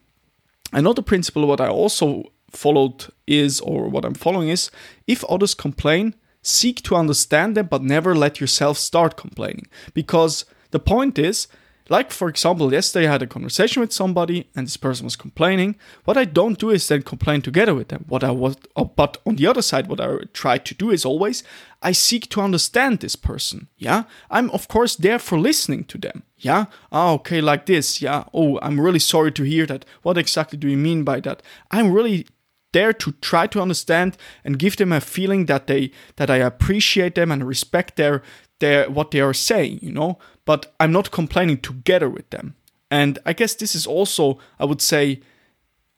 another 0.73 1.02
principle 1.02 1.47
what 1.47 1.61
i 1.61 1.66
also 1.66 2.23
followed 2.50 3.07
is 3.26 3.61
or 3.61 3.88
what 3.88 4.04
i'm 4.04 4.14
following 4.14 4.49
is 4.49 4.71
if 5.09 5.25
others 5.25 5.52
complain 5.52 6.14
seek 6.42 6.83
to 6.83 6.97
understand 6.97 7.57
them 7.57 7.66
but 7.66 7.83
never 7.83 8.14
let 8.14 8.40
yourself 8.40 8.78
start 8.78 9.16
complaining. 9.16 9.66
Because 9.95 10.45
the 10.71 10.78
point 10.78 11.19
is 11.19 11.49
Like, 11.90 12.12
for 12.12 12.28
example, 12.28 12.73
yesterday 12.73 13.09
I 13.09 13.12
had 13.12 13.23
a 13.23 13.26
conversation 13.26 13.80
with 13.80 13.92
somebody 13.92 14.49
and 14.54 14.64
this 14.64 14.76
person 14.76 15.04
was 15.04 15.16
complaining. 15.16 15.75
What 16.04 16.16
I 16.16 16.25
don't 16.25 16.56
do 16.56 16.70
is 16.70 16.87
then 16.87 17.02
complain 17.02 17.42
together 17.42 17.75
with 17.75 17.88
them. 17.88 18.04
What 18.06 18.23
I 18.23 18.30
was, 18.30 18.56
uh, 18.76 18.85
but 18.85 19.18
on 19.26 19.35
the 19.35 19.49
other 19.49 19.61
side, 19.61 19.88
what 19.88 20.00
I 20.00 20.18
try 20.32 20.59
to 20.59 20.75
do 20.75 20.90
is 20.90 21.04
always 21.04 21.42
I 21.82 21.90
seek 21.90 22.28
to 22.30 22.42
understand 22.42 23.00
this 23.00 23.16
person. 23.16 23.66
Yeah. 23.76 24.04
I'm, 24.30 24.50
of 24.50 24.68
course, 24.68 24.94
there 24.94 25.18
for 25.18 25.37
listening 25.37 25.82
to 25.87 25.99
them. 25.99 26.23
Yeah. 26.38 26.66
Ah, 26.92 27.11
okay, 27.14 27.40
like 27.40 27.66
this. 27.66 28.00
Yeah. 28.00 28.23
Oh, 28.32 28.61
I'm 28.62 28.80
really 28.80 29.00
sorry 29.00 29.32
to 29.32 29.42
hear 29.42 29.66
that. 29.66 29.85
What 30.02 30.16
exactly 30.16 30.59
do 30.59 30.68
you 30.68 30.76
mean 30.76 31.02
by 31.02 31.18
that? 31.20 31.42
I'm 31.73 31.90
really 31.90 32.28
there 32.73 32.92
to 32.92 33.12
try 33.20 33.49
to 33.49 33.61
understand 33.61 34.16
and 34.44 34.61
give 34.61 34.76
them 34.76 34.92
a 34.92 35.00
feeling 35.00 35.47
that 35.47 35.66
they 35.66 35.90
that 36.16 36.30
I 36.30 36.37
appreciate 36.37 37.16
them 37.16 37.32
and 37.32 37.47
respect 37.47 37.97
their 37.97 38.23
their 38.61 38.88
what 38.88 39.11
they 39.11 39.21
are 39.21 39.35
saying, 39.35 39.81
you 39.83 39.93
know, 39.93 40.19
but 40.45 40.73
I'm 40.79 40.93
not 40.93 41.11
complaining 41.11 41.59
together 41.59 42.09
with 42.09 42.31
them. 42.31 42.55
And 42.90 43.19
I 43.26 43.33
guess 43.33 43.55
this 43.55 43.75
is 43.75 43.87
also, 43.87 44.38
I 44.59 44.64
would 44.64 44.83
say, 44.83 45.21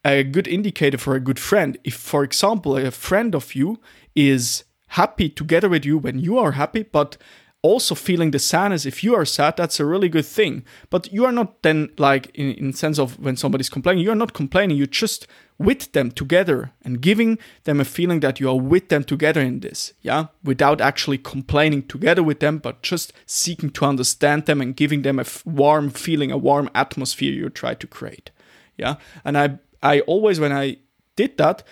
a 0.04 0.24
good 0.24 0.48
indicator 0.48 0.98
for 0.98 1.14
a 1.14 1.20
good 1.20 1.38
friend. 1.38 1.78
If, 1.84 1.94
for 1.94 2.24
example, 2.24 2.76
a 2.76 2.90
friend 2.90 3.34
of 3.34 3.54
you 3.54 3.80
is 4.14 4.64
happy 4.88 5.28
together 5.28 5.68
with 5.68 5.84
you 5.84 5.96
when 5.96 6.18
you 6.18 6.38
are 6.38 6.52
happy, 6.52 6.82
but 6.82 7.16
also 7.62 7.94
feeling 7.94 8.32
the 8.32 8.38
sadness. 8.38 8.84
If 8.84 9.02
you 9.04 9.14
are 9.14 9.24
sad 9.24 9.56
that's 9.56 9.80
a 9.80 9.86
really 9.86 10.08
good 10.08 10.26
thing. 10.26 10.64
But 10.90 11.12
you 11.12 11.24
are 11.24 11.32
not 11.32 11.62
then 11.62 11.90
like 11.96 12.30
in, 12.34 12.52
in 12.54 12.72
sense 12.72 12.98
of 12.98 13.18
when 13.18 13.36
somebody's 13.36 13.70
complaining 13.70 14.04
you're 14.04 14.14
not 14.14 14.34
complaining. 14.34 14.76
You're 14.76 14.86
just 14.86 15.26
with 15.58 15.92
them 15.92 16.10
together 16.10 16.72
and 16.82 17.00
giving 17.00 17.38
them 17.64 17.80
a 17.80 17.84
feeling 17.84 18.20
that 18.20 18.40
you 18.40 18.48
are 18.48 18.58
with 18.58 18.88
them 18.88 19.04
together 19.04 19.40
in 19.40 19.60
this 19.60 19.92
yeah? 20.02 20.26
Without 20.42 20.80
actually 20.80 21.18
complaining 21.18 21.86
together 21.86 22.22
with 22.22 22.40
them 22.40 22.58
but 22.58 22.82
just 22.82 23.12
seeking 23.26 23.70
to 23.70 23.84
understand 23.84 24.46
them 24.46 24.60
and 24.60 24.74
giving 24.74 25.02
them 25.02 25.18
a 25.18 25.22
f- 25.22 25.46
warm 25.46 25.88
feeling 25.90 26.32
a 26.32 26.36
warm 26.36 26.68
atmosphere 26.74 27.32
you 27.32 27.48
try 27.48 27.74
to 27.74 27.86
create 27.86 28.30
yeah? 28.76 28.96
And 29.24 29.38
i 29.38 29.58
i 29.82 30.00
always 30.00 30.40
when 30.40 30.52
i 30.52 30.78
did 31.16 31.38
that 31.38 31.62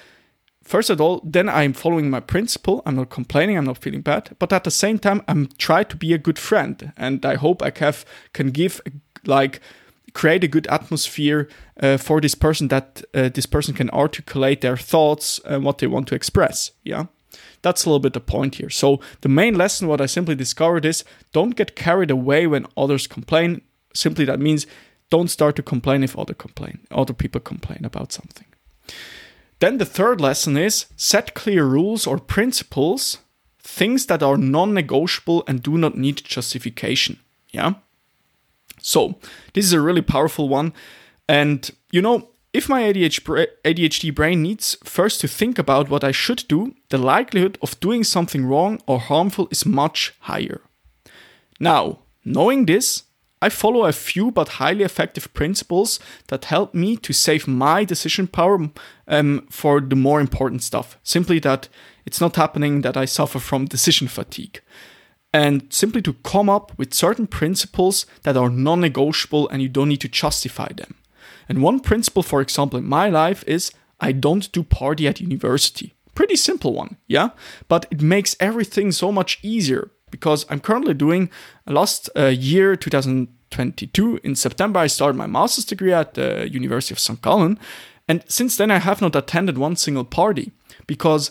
first 0.63 0.91
of 0.91 1.01
all, 1.01 1.21
then 1.25 1.49
I'm 1.49 1.73
following 1.73 2.11
my 2.11 2.21
principle. 2.21 2.83
I'm 2.87 2.97
not 2.97 3.11
complaining. 3.11 3.57
I'm 3.57 3.67
not 3.67 3.79
feeling 3.79 4.03
bad. 4.03 4.37
But 4.39 4.53
at 4.53 4.65
the 4.65 4.71
same 4.71 4.99
time, 4.99 5.23
I'm 5.29 5.49
trying 5.59 5.87
to 5.87 5.97
be 5.97 6.13
a 6.13 6.19
good 6.19 6.39
friend, 6.39 6.93
and 6.97 7.25
I 7.25 7.37
hope 7.37 7.63
I 7.63 7.73
have, 7.79 8.05
can 8.33 8.51
give 8.51 8.81
like 9.25 9.61
create 10.13 10.45
a 10.45 10.49
good 10.49 10.67
atmosphere 10.69 11.49
uh, 11.81 11.97
for 11.97 12.21
this 12.21 12.35
person 12.35 12.69
that 12.69 13.03
uh, 13.15 13.29
this 13.29 13.47
person 13.47 13.75
can 13.75 13.91
articulate 13.91 14.61
their 14.61 14.77
thoughts 14.77 15.41
and 15.45 15.65
what 15.65 15.79
they 15.79 15.87
want 15.87 16.09
to 16.09 16.15
express. 16.15 16.73
Yeah. 16.85 17.07
That's 17.63 17.85
a 17.85 17.89
little 17.89 18.01
bit 18.01 18.15
the 18.15 18.21
point 18.21 18.57
here. 18.57 18.71
So 18.71 19.01
the 19.21 19.29
main 19.29 19.55
lesson, 19.55 19.87
what 19.87 20.01
I 20.01 20.07
simply 20.07 20.35
discovered 20.35 20.85
is 20.85 21.05
don't 21.33 21.57
get 21.57 21.77
carried 21.77 22.11
away 22.11 22.47
when 22.47 22.67
others 22.77 23.07
complain. 23.07 23.61
Simply 23.95 24.25
that 24.25 24.41
means 24.41 24.67
don't 25.11 25.29
start 25.29 25.57
to 25.57 25.63
complain 25.63 26.03
if 26.03 26.19
other 26.19 26.35
complain, 26.35 26.81
other 26.91 27.13
people 27.13 27.41
complain 27.41 27.85
about 27.85 28.13
something. 28.13 28.47
Then 29.61 29.79
the 29.79 29.85
third 29.85 30.21
lesson 30.21 30.57
is 30.57 30.87
set 30.97 31.35
clear 31.35 31.65
rules 31.65 32.07
or 32.07 32.19
principles, 32.19 33.19
things 33.63 34.07
that 34.07 34.23
are 34.23 34.37
non 34.37 34.75
negotiable 34.75 35.45
and 35.47 35.63
do 35.63 35.79
not 35.79 35.97
need 35.97 36.25
justification. 36.25 37.21
Yeah. 37.51 37.75
So, 38.83 39.17
this 39.53 39.67
is 39.67 39.75
a 39.75 39.81
really 39.81 40.03
powerful 40.03 40.49
one. 40.49 40.73
And, 41.29 41.71
you 41.93 42.01
know, 42.01 42.31
if 42.53 42.69
my 42.69 42.83
ADHD 42.83 44.15
brain 44.15 44.43
needs 44.43 44.77
first 44.83 45.21
to 45.21 45.29
think 45.29 45.59
about 45.59 45.89
what 45.89 46.03
I 46.03 46.11
should 46.11 46.45
do, 46.49 46.75
the 46.89 46.99
likelihood 46.99 47.59
of 47.63 47.79
doing 47.79 48.03
something 48.03 48.47
wrong 48.47 48.81
or 48.87 48.99
harmful 48.99 49.47
is 49.51 49.67
much 49.67 50.15
higher. 50.21 50.63
Now, 51.61 52.01
knowing 52.25 52.67
this, 52.67 53.05
I 53.43 53.49
follow 53.49 53.85
a 53.85 53.93
few 53.93 54.31
but 54.31 54.61
highly 54.61 54.85
effective 54.85 55.33
principles 55.33 55.99
that 56.29 56.47
help 56.47 56.75
me 56.75 56.97
to 56.99 57.13
save 57.13 57.49
my 57.49 57.85
decision 57.85 58.27
power 58.27 58.71
um, 59.09 59.47
for 59.51 59.81
the 59.81 59.97
more 59.97 60.21
important 60.21 60.63
stuff. 60.63 60.99
Simply 61.03 61.39
that 61.41 61.69
it's 62.05 62.21
not 62.21 62.37
happening 62.37 62.83
that 62.83 62.97
I 62.97 63.07
suffer 63.07 63.39
from 63.39 63.65
decision 63.65 64.09
fatigue. 64.09 64.61
And 65.33 65.73
simply 65.73 66.03
to 66.03 66.15
come 66.25 66.51
up 66.51 66.77
with 66.77 66.93
certain 66.93 67.27
principles 67.27 68.05
that 68.25 68.37
are 68.37 68.51
non 68.51 68.81
negotiable 68.81 69.49
and 69.49 69.63
you 69.63 69.69
don't 69.69 69.89
need 69.89 70.01
to 70.01 70.09
justify 70.09 70.69
them. 70.77 70.97
And 71.49 71.63
one 71.63 71.81
principle, 71.81 72.23
for 72.23 72.41
example, 72.41 72.79
in 72.79 72.87
my 72.87 73.09
life 73.09 73.45
is 73.47 73.73
I 74.01 74.13
don't 74.13 74.51
do 74.53 74.63
party 74.63 75.07
at 75.07 75.21
university. 75.21 75.95
Pretty 76.15 76.37
simple 76.37 76.75
one, 76.75 76.97
yeah? 77.07 77.31
But 77.69 77.87
it 77.91 78.03
makes 78.03 78.37
everything 78.41 78.93
so 78.93 79.13
much 79.13 79.39
easier 79.43 79.91
because 80.11 80.47
I'm 80.49 80.61
currently 80.61 80.95
doing 80.95 81.31
last 81.67 82.11
uh, 82.17 82.27
year 82.27 82.77
2022 82.77 84.21
in 84.23 84.35
September 84.35 84.81
I 84.81 84.87
started 84.87 85.17
my 85.17 85.27
master's 85.27 85.65
degree 85.65 85.93
at 85.93 86.15
the 86.15 86.49
University 86.51 86.95
of 86.95 86.99
St. 86.99 87.21
Gallen. 87.21 87.59
And 88.09 88.25
since 88.29 88.57
then 88.57 88.71
I 88.71 88.79
have 88.79 89.01
not 89.01 89.15
attended 89.15 89.59
one 89.59 89.77
single 89.77 90.05
party 90.05 90.53
because 90.87 91.31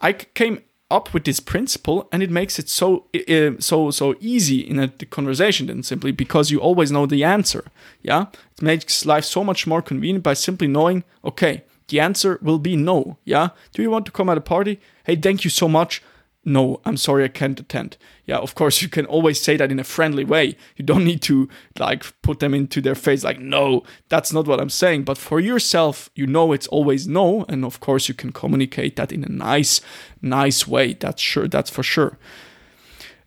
I 0.00 0.12
came 0.12 0.62
up 0.90 1.14
with 1.14 1.24
this 1.24 1.40
principle 1.40 2.08
and 2.10 2.22
it 2.22 2.30
makes 2.30 2.58
it 2.58 2.68
so 2.68 3.06
uh, 3.28 3.52
so 3.60 3.90
so 3.90 4.14
easy 4.20 4.58
in 4.58 4.78
a 4.80 4.88
conversation 4.88 5.68
than 5.68 5.82
simply 5.82 6.10
because 6.10 6.50
you 6.50 6.58
always 6.58 6.90
know 6.90 7.06
the 7.06 7.22
answer 7.22 7.64
yeah? 8.02 8.26
It 8.56 8.62
makes 8.62 9.06
life 9.06 9.24
so 9.24 9.44
much 9.44 9.66
more 9.66 9.82
convenient 9.82 10.24
by 10.24 10.34
simply 10.34 10.66
knowing 10.66 11.04
okay 11.24 11.62
the 11.88 12.00
answer 12.00 12.38
will 12.42 12.58
be 12.58 12.76
no 12.76 13.18
yeah? 13.24 13.50
Do 13.72 13.82
you 13.82 13.90
want 13.90 14.06
to 14.06 14.12
come 14.12 14.28
at 14.28 14.38
a 14.38 14.40
party? 14.40 14.80
Hey 15.04 15.16
thank 15.16 15.44
you 15.44 15.50
so 15.50 15.68
much 15.68 16.02
no, 16.44 16.80
I'm 16.86 16.96
sorry, 16.96 17.24
I 17.24 17.28
can't 17.28 17.60
attend. 17.60 17.98
Yeah, 18.24 18.38
of 18.38 18.54
course, 18.54 18.80
you 18.80 18.88
can 18.88 19.04
always 19.06 19.40
say 19.40 19.56
that 19.58 19.70
in 19.70 19.78
a 19.78 19.84
friendly 19.84 20.24
way. 20.24 20.56
You 20.76 20.84
don't 20.84 21.04
need 21.04 21.20
to 21.22 21.48
like 21.78 22.04
put 22.22 22.40
them 22.40 22.54
into 22.54 22.80
their 22.80 22.94
face 22.94 23.22
like, 23.22 23.38
no, 23.38 23.82
that's 24.08 24.32
not 24.32 24.46
what 24.46 24.60
I'm 24.60 24.70
saying. 24.70 25.04
But 25.04 25.18
for 25.18 25.38
yourself, 25.38 26.08
you 26.14 26.26
know 26.26 26.52
it's 26.52 26.66
always 26.68 27.06
no. 27.06 27.44
And 27.48 27.64
of 27.64 27.80
course, 27.80 28.08
you 28.08 28.14
can 28.14 28.32
communicate 28.32 28.96
that 28.96 29.12
in 29.12 29.24
a 29.24 29.28
nice, 29.28 29.82
nice 30.22 30.66
way. 30.66 30.94
That's 30.94 31.20
sure, 31.20 31.46
that's 31.46 31.70
for 31.70 31.82
sure. 31.82 32.18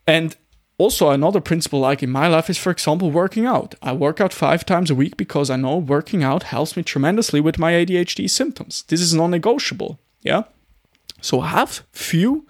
And 0.07 0.35
also, 0.79 1.11
another 1.11 1.39
principle, 1.39 1.79
like 1.79 2.01
in 2.01 2.09
my 2.09 2.27
life, 2.27 2.49
is 2.49 2.57
for 2.57 2.71
example, 2.71 3.11
working 3.11 3.45
out. 3.45 3.75
I 3.83 3.93
work 3.93 4.19
out 4.19 4.33
five 4.33 4.65
times 4.65 4.89
a 4.89 4.95
week 4.95 5.17
because 5.17 5.51
I 5.51 5.55
know 5.55 5.77
working 5.77 6.23
out 6.23 6.43
helps 6.43 6.75
me 6.75 6.81
tremendously 6.81 7.39
with 7.39 7.59
my 7.59 7.73
ADHD 7.73 8.27
symptoms. 8.27 8.83
This 8.87 8.99
is 8.99 9.13
non 9.13 9.29
negotiable. 9.29 9.99
Yeah. 10.23 10.43
So 11.21 11.41
have 11.41 11.83
few 11.91 12.47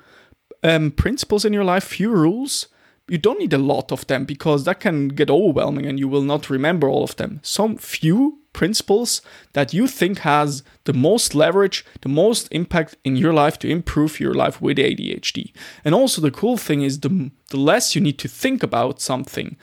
um, 0.63 0.91
principles 0.91 1.46
in 1.46 1.53
your 1.53 1.63
life, 1.63 1.84
few 1.84 2.10
rules. 2.10 2.67
You 3.08 3.17
don't 3.17 3.39
need 3.39 3.53
a 3.53 3.58
lot 3.58 3.91
of 3.91 4.08
them 4.08 4.24
because 4.24 4.63
that 4.63 4.79
can 4.79 5.10
get 5.10 5.29
overwhelming 5.29 5.86
and 5.86 6.00
you 6.00 6.08
will 6.08 6.22
not 6.22 6.50
remember 6.50 6.88
all 6.88 7.03
of 7.03 7.17
them. 7.17 7.41
Some 7.43 7.77
few 7.77 8.39
principles 8.53 9.22
that 9.53 9.74
you 9.74 9.88
think 9.88 10.20
has 10.20 10.63
the 10.86 10.93
most 10.93 11.36
leverage, 11.36 11.84
the 12.01 12.10
most 12.10 12.48
impact 12.51 12.96
in 13.03 13.17
your 13.17 13.34
life 13.34 13.60
to 13.60 13.67
improve 13.67 14.20
your 14.20 14.34
life 14.34 14.62
with 14.62 14.77
ADHD. 14.77 15.51
And 15.84 15.93
also 15.93 16.22
the 16.22 16.32
cool 16.32 16.55
thing 16.55 16.82
is 16.82 17.01
the, 17.01 17.32
the 17.50 17.58
less 17.58 17.93
you 17.93 18.01
need 18.01 18.20
to 18.20 18.27
think 18.27 18.63
about 18.63 19.01
something, 19.01 19.58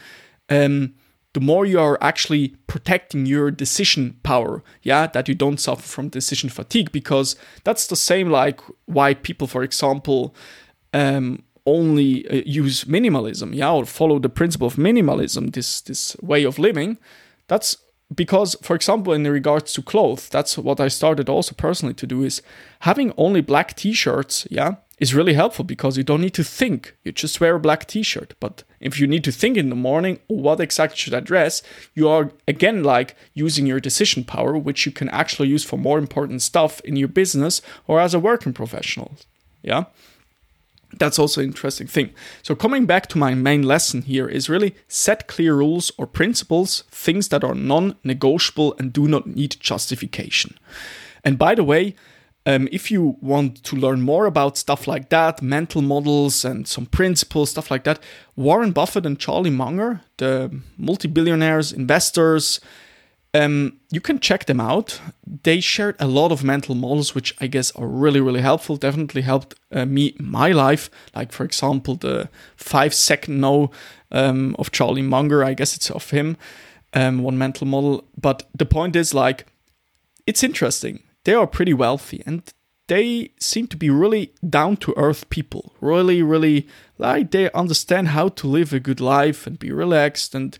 um, 0.50 0.94
the 1.32 1.40
more 1.40 1.64
you 1.64 1.78
are 1.78 1.98
actually 2.00 2.56
protecting 2.66 3.26
your 3.26 3.50
decision 3.50 4.18
power 4.22 4.62
yeah 4.82 5.06
that 5.06 5.28
you 5.28 5.34
don't 5.34 5.60
suffer 5.60 5.82
from 5.82 6.08
decision 6.08 6.50
fatigue 6.50 6.90
because 6.90 7.36
that's 7.64 7.86
the 7.86 7.96
same 7.96 8.30
like 8.30 8.60
why 8.86 9.14
people 9.14 9.46
for 9.46 9.62
example 9.62 10.34
um, 10.92 11.42
only 11.66 12.28
uh, 12.28 12.42
use 12.46 12.84
minimalism, 12.84 13.54
yeah, 13.54 13.72
or 13.72 13.84
follow 13.84 14.18
the 14.18 14.28
principle 14.28 14.66
of 14.66 14.76
minimalism, 14.76 15.52
this 15.52 15.80
this 15.80 16.16
way 16.20 16.44
of 16.44 16.58
living, 16.58 16.98
that's 17.48 17.76
because, 18.14 18.56
for 18.62 18.74
example, 18.74 19.12
in 19.12 19.24
regards 19.24 19.72
to 19.72 19.82
clothes, 19.82 20.28
that's 20.28 20.58
what 20.58 20.80
I 20.80 20.88
started 20.88 21.28
also 21.28 21.54
personally 21.54 21.94
to 21.94 22.06
do 22.06 22.24
is 22.24 22.42
having 22.80 23.12
only 23.16 23.40
black 23.40 23.76
t-shirts, 23.76 24.48
yeah, 24.50 24.76
is 24.98 25.14
really 25.14 25.34
helpful 25.34 25.64
because 25.64 25.96
you 25.96 26.02
don't 26.02 26.20
need 26.20 26.34
to 26.34 26.44
think. 26.44 26.96
You 27.04 27.12
just 27.12 27.40
wear 27.40 27.54
a 27.54 27.60
black 27.60 27.86
t-shirt. 27.86 28.34
But 28.40 28.64
if 28.80 28.98
you 28.98 29.06
need 29.06 29.24
to 29.24 29.32
think 29.32 29.56
in 29.56 29.70
the 29.70 29.76
morning, 29.76 30.18
what 30.26 30.60
exactly 30.60 30.96
should 30.96 31.14
I 31.14 31.20
dress, 31.20 31.62
you 31.94 32.08
are 32.08 32.32
again 32.48 32.82
like 32.82 33.16
using 33.32 33.66
your 33.66 33.80
decision 33.80 34.24
power, 34.24 34.58
which 34.58 34.86
you 34.86 34.92
can 34.92 35.08
actually 35.10 35.48
use 35.48 35.64
for 35.64 35.78
more 35.78 35.98
important 35.98 36.42
stuff 36.42 36.80
in 36.80 36.96
your 36.96 37.08
business 37.08 37.62
or 37.86 38.00
as 38.00 38.12
a 38.12 38.18
working 38.18 38.52
professional. 38.52 39.12
Yeah 39.62 39.84
that's 41.00 41.18
also 41.18 41.40
an 41.40 41.48
interesting 41.48 41.88
thing. 41.88 42.10
So 42.42 42.54
coming 42.54 42.86
back 42.86 43.08
to 43.08 43.18
my 43.18 43.34
main 43.34 43.62
lesson 43.62 44.02
here 44.02 44.28
is 44.28 44.48
really 44.48 44.76
set 44.86 45.26
clear 45.26 45.56
rules 45.56 45.90
or 45.98 46.06
principles, 46.06 46.84
things 46.92 47.28
that 47.28 47.42
are 47.42 47.54
non-negotiable 47.54 48.76
and 48.78 48.92
do 48.92 49.08
not 49.08 49.26
need 49.26 49.56
justification. 49.58 50.56
And 51.24 51.36
by 51.36 51.56
the 51.56 51.64
way, 51.64 51.96
um, 52.46 52.68
if 52.72 52.90
you 52.90 53.16
want 53.20 53.62
to 53.64 53.76
learn 53.76 54.00
more 54.00 54.26
about 54.26 54.56
stuff 54.56 54.86
like 54.86 55.10
that, 55.10 55.42
mental 55.42 55.82
models 55.82 56.44
and 56.44 56.66
some 56.66 56.86
principles, 56.86 57.50
stuff 57.50 57.70
like 57.70 57.84
that, 57.84 58.02
Warren 58.36 58.72
Buffett 58.72 59.06
and 59.06 59.18
Charlie 59.18 59.50
Munger, 59.50 60.00
the 60.16 60.50
multi-billionaires, 60.78 61.72
investors, 61.72 62.60
um, 63.32 63.78
you 63.90 64.00
can 64.00 64.18
check 64.18 64.46
them 64.46 64.60
out. 64.60 65.00
They 65.42 65.60
shared 65.60 65.96
a 65.98 66.06
lot 66.06 66.32
of 66.32 66.42
mental 66.42 66.74
models, 66.74 67.14
which 67.14 67.34
I 67.40 67.46
guess 67.46 67.70
are 67.76 67.86
really, 67.86 68.20
really 68.20 68.40
helpful. 68.40 68.76
Definitely 68.76 69.22
helped 69.22 69.54
uh, 69.72 69.86
me 69.86 70.14
my 70.18 70.52
life. 70.52 70.90
Like, 71.14 71.32
for 71.32 71.44
example, 71.44 71.94
the 71.94 72.28
five 72.56 72.92
second 72.92 73.40
no 73.40 73.70
um, 74.10 74.56
of 74.58 74.70
Charlie 74.70 75.02
Munger, 75.02 75.44
I 75.44 75.54
guess 75.54 75.76
it's 75.76 75.90
of 75.90 76.10
him. 76.10 76.36
um, 76.92 77.22
one 77.22 77.38
mental 77.38 77.66
model. 77.66 78.04
But 78.16 78.48
the 78.54 78.66
point 78.66 78.96
is, 78.96 79.14
like, 79.14 79.46
it's 80.26 80.42
interesting. 80.42 81.02
They 81.24 81.34
are 81.34 81.46
pretty 81.46 81.74
wealthy 81.74 82.22
and 82.26 82.42
they 82.88 83.30
seem 83.38 83.66
to 83.68 83.76
be 83.76 83.90
really 83.90 84.32
down 84.48 84.76
to 84.78 84.94
earth 84.96 85.30
people. 85.30 85.74
Really, 85.80 86.22
really, 86.22 86.66
like, 86.98 87.30
they 87.30 87.50
understand 87.52 88.08
how 88.08 88.28
to 88.28 88.46
live 88.48 88.72
a 88.72 88.80
good 88.80 89.00
life 89.00 89.46
and 89.46 89.58
be 89.58 89.70
relaxed. 89.70 90.34
And 90.34 90.58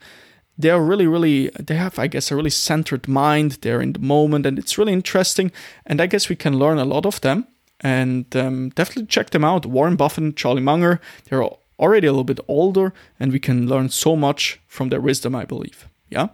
they 0.60 0.70
are 0.70 0.82
really, 0.82 1.06
really, 1.06 1.48
they 1.58 1.76
have, 1.76 1.98
I 1.98 2.06
guess, 2.06 2.30
a 2.30 2.36
really 2.36 2.50
centered 2.50 3.08
mind. 3.08 3.58
They're 3.62 3.80
in 3.80 3.92
the 3.92 4.00
moment 4.00 4.46
and 4.46 4.58
it's 4.58 4.78
really 4.78 4.92
interesting. 4.92 5.52
And 5.86 6.00
I 6.00 6.06
guess 6.06 6.28
we 6.28 6.36
can 6.36 6.58
learn 6.58 6.78
a 6.78 6.84
lot 6.84 7.06
of 7.06 7.20
them. 7.20 7.46
And 7.80 8.34
um, 8.36 8.68
definitely 8.70 9.06
check 9.06 9.30
them 9.30 9.44
out. 9.44 9.64
Warren 9.64 9.96
Buffett 9.96 10.24
and 10.24 10.36
Charlie 10.36 10.60
Munger. 10.60 11.00
They're 11.24 11.48
already 11.78 12.06
a 12.06 12.12
little 12.12 12.24
bit 12.24 12.40
older 12.46 12.92
and 13.18 13.32
we 13.32 13.38
can 13.38 13.66
learn 13.66 13.88
so 13.88 14.16
much 14.16 14.60
from 14.66 14.90
their 14.90 15.00
wisdom, 15.00 15.34
I 15.34 15.44
believe. 15.44 15.88
Yeah. 16.10 16.28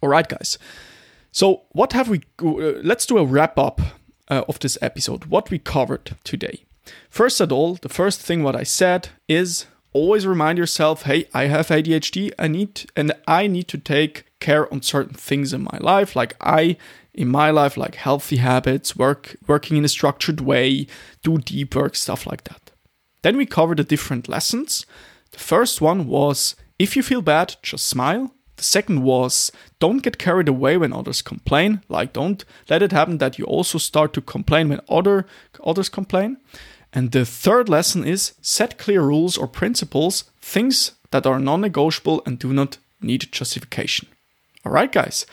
All 0.00 0.08
right, 0.08 0.28
guys. 0.28 0.58
So, 1.32 1.62
what 1.70 1.92
have 1.92 2.08
we? 2.08 2.22
Uh, 2.40 2.80
let's 2.82 3.06
do 3.06 3.18
a 3.18 3.24
wrap 3.24 3.58
up 3.58 3.80
uh, 4.28 4.44
of 4.48 4.58
this 4.60 4.78
episode. 4.80 5.26
What 5.26 5.50
we 5.50 5.58
covered 5.58 6.16
today. 6.24 6.64
First 7.10 7.40
of 7.40 7.52
all, 7.52 7.74
the 7.74 7.88
first 7.88 8.20
thing 8.20 8.42
what 8.42 8.56
I 8.56 8.62
said 8.62 9.08
is 9.28 9.66
always 9.96 10.26
remind 10.26 10.58
yourself, 10.58 11.02
hey, 11.02 11.26
I 11.32 11.44
have 11.46 11.68
ADHD. 11.68 12.32
I 12.38 12.48
need 12.48 12.90
and 12.94 13.12
I 13.26 13.46
need 13.46 13.68
to 13.68 13.78
take 13.78 14.24
care 14.40 14.72
on 14.72 14.82
certain 14.82 15.14
things 15.14 15.52
in 15.52 15.62
my 15.62 15.78
life. 15.80 16.14
Like 16.14 16.36
I 16.40 16.76
in 17.14 17.28
my 17.28 17.50
life, 17.50 17.76
like 17.76 17.94
healthy 17.94 18.36
habits, 18.36 18.94
work 18.96 19.36
working 19.46 19.76
in 19.76 19.84
a 19.84 19.88
structured 19.88 20.40
way, 20.40 20.86
do 21.22 21.38
deep 21.38 21.74
work, 21.74 21.96
stuff 21.96 22.26
like 22.26 22.44
that. 22.44 22.70
Then 23.22 23.36
we 23.36 23.46
covered 23.46 23.78
the 23.78 23.84
different 23.84 24.28
lessons. 24.28 24.86
The 25.32 25.38
first 25.38 25.80
one 25.80 26.06
was 26.06 26.54
if 26.78 26.94
you 26.94 27.02
feel 27.02 27.22
bad, 27.22 27.56
just 27.62 27.86
smile. 27.86 28.32
The 28.56 28.64
second 28.64 29.02
was 29.02 29.52
don't 29.78 30.02
get 30.02 30.18
carried 30.18 30.48
away 30.48 30.76
when 30.76 30.92
others 30.92 31.22
complain. 31.22 31.82
Like 31.88 32.12
don't 32.12 32.44
let 32.68 32.82
it 32.82 32.92
happen 32.92 33.18
that 33.18 33.38
you 33.38 33.44
also 33.46 33.78
start 33.78 34.12
to 34.12 34.20
complain 34.20 34.68
when 34.68 34.80
other 34.88 35.26
others 35.64 35.88
complain. 35.88 36.36
And 36.92 37.12
the 37.12 37.24
third 37.24 37.68
lesson 37.68 38.04
is 38.04 38.34
set 38.40 38.78
clear 38.78 39.02
rules 39.02 39.36
or 39.36 39.46
principles, 39.46 40.24
things 40.40 40.92
that 41.10 41.26
are 41.26 41.38
non-negotiable 41.38 42.22
and 42.26 42.38
do 42.38 42.52
not 42.52 42.78
need 43.00 43.32
justification. 43.32 44.08
All 44.64 44.72
right, 44.72 44.90
guys. 44.90 45.26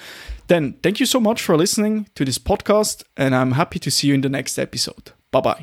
Then 0.47 0.73
thank 0.83 0.99
you 0.99 1.05
so 1.05 1.19
much 1.19 1.41
for 1.41 1.55
listening 1.57 2.07
to 2.15 2.25
this 2.25 2.37
podcast 2.37 3.03
and 3.15 3.33
I'm 3.33 3.53
happy 3.53 3.79
to 3.79 3.91
see 3.91 4.07
you 4.07 4.13
in 4.13 4.21
the 4.21 4.29
next 4.29 4.59
episode. 4.59 5.11
Bye-bye. 5.31 5.61